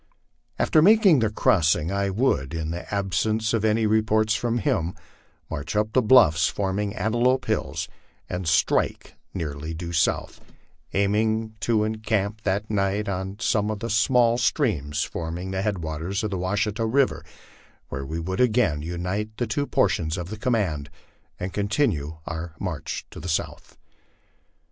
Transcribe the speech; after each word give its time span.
After 0.57 0.81
making 0.81 1.19
the 1.19 1.29
cross 1.29 1.75
LIFE 1.75 1.81
ON 1.83 1.87
THE 1.89 1.93
PLAINS, 1.93 2.17
151 2.17 2.39
ing 2.39 2.39
I 2.39 2.39
would, 2.39 2.53
in 2.55 2.71
the 2.71 2.95
absence 2.95 3.53
of 3.53 3.63
any 3.63 3.85
reports 3.85 4.33
from 4.33 4.57
him, 4.57 4.95
march 5.47 5.75
up 5.75 5.93
the 5.93 6.01
bluffs 6.01 6.47
forming 6.47 6.95
Antelope 6.95 7.45
Hills 7.45 7.87
and 8.27 8.47
strike 8.47 9.13
nearly 9.35 9.75
due 9.75 9.93
south, 9.93 10.41
aiming 10.95 11.53
to 11.59 11.83
encamp 11.83 12.41
that 12.41 12.67
night 12.67 13.07
on 13.07 13.37
some 13.39 13.67
one 13.67 13.75
of 13.75 13.79
the 13.81 13.91
small 13.91 14.39
streams 14.39 15.03
forming 15.03 15.51
the 15.51 15.61
headwaters 15.61 16.23
of 16.23 16.31
the 16.31 16.37
Washita 16.39 16.83
river, 16.87 17.23
where 17.89 18.03
wo 18.03 18.21
would 18.21 18.41
again 18.41 18.81
unite 18.81 19.29
the 19.37 19.45
two 19.45 19.67
portions 19.67 20.17
of 20.17 20.31
the 20.31 20.37
command 20.37 20.89
and 21.39 21.53
continue 21.53 22.17
our 22.25 22.55
march 22.59 23.05
to 23.11 23.19
the 23.19 23.29
south. 23.29 23.77